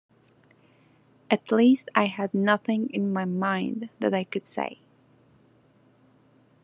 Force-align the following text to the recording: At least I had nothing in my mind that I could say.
At 1.29 1.51
least 1.51 1.89
I 1.93 2.05
had 2.05 2.33
nothing 2.33 2.89
in 2.89 3.13
my 3.13 3.23
mind 3.23 3.89
that 3.99 4.15
I 4.15 4.23
could 4.23 4.47
say. 4.47 4.79